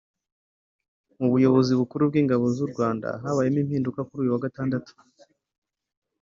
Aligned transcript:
Mu 1.19 1.27
buyobozi 1.33 1.71
bukuru 1.79 2.03
bw’ingabo 2.09 2.43
z’u 2.55 2.67
Rwanda 2.71 3.07
habayemo 3.23 3.59
impinduka 3.63 3.99
kuri 4.07 4.19
uyu 4.21 4.33
wa 4.33 4.43
Gatandatu 4.45 4.91